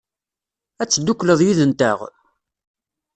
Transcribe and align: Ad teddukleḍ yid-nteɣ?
Ad 0.81 0.87
teddukleḍ 0.89 1.39
yid-nteɣ? 1.45 1.99